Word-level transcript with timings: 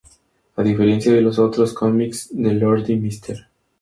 A 0.55 0.63
diferencia 0.63 1.13
de 1.13 1.21
los 1.21 1.37
otros 1.37 1.73
cómics 1.75 2.29
de 2.31 2.55
Lordi, 2.55 2.95
Mr. 2.95 3.45